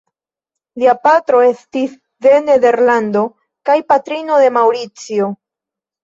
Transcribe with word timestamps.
Lia 0.83 0.93
patro 1.01 1.41
estis 1.47 1.91
de 2.25 2.31
Nederlando 2.45 3.23
kaj 3.69 3.75
patrino 3.93 4.39
de 4.45 4.49
Maŭricio. 4.57 5.29